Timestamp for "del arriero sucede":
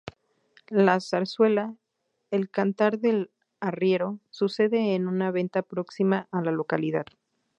2.97-4.95